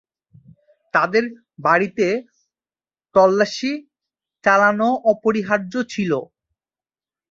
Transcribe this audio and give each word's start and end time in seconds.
তাদের 0.93 1.23
বাড়িতে 1.59 2.07
তল্লাশি 3.15 3.71
চালানো 4.43 4.89
অপরিহার্য 5.11 5.73
ছিল। 5.93 6.11